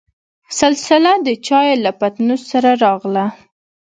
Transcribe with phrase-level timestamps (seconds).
[0.59, 3.25] سلسله دچايو له پتنوس سره راغله.